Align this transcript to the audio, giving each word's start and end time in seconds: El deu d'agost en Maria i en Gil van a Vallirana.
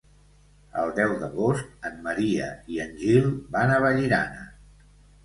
El 0.83 0.93
deu 0.99 1.11
d'agost 1.23 1.85
en 1.89 1.99
Maria 2.07 2.47
i 2.77 2.81
en 2.87 2.97
Gil 3.03 3.29
van 3.57 3.75
a 3.75 3.77
Vallirana. 3.85 4.49